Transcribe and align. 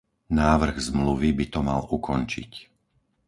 Návrh 0.41 0.77
Zmluvy 0.89 1.29
by 1.39 1.45
to 1.53 1.59
mal 1.69 1.81
ukončiť. 1.97 2.51